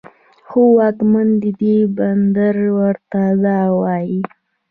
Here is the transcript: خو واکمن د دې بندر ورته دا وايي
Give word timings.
خو 0.47 0.59
واکمن 0.77 1.27
د 1.43 1.43
دې 1.61 1.77
بندر 1.97 2.55
ورته 2.79 3.21
دا 3.43 3.59
وايي 3.81 4.21